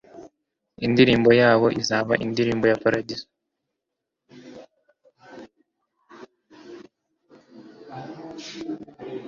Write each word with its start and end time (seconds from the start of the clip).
indirimbo 0.85 1.29
yabo 1.41 1.67
izaba 1.81 2.13
indirimbo 2.25 2.65
ya 2.71 2.77
paradizo 2.83 3.27